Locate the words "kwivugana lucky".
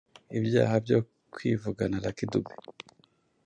1.33-2.25